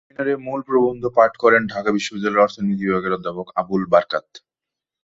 [0.03, 4.27] সেমিনারে মূল প্রবন্ধ পাঠ করেন ঢাকা বিশ্ববিদ্যালয়ের অর্থনীতি বিভাগের অধ্যাপক আবুল বারকাত।